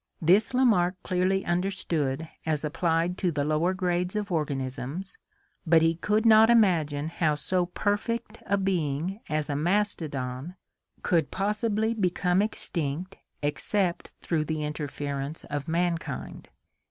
[0.19, 5.15] This Lamarck clearly understood as applied to the lower grades of organisms,
[5.63, 10.55] but he could not imagine how so perfect a being as a mastodon
[11.03, 16.49] could possibly become extinct except through the interference of mankind.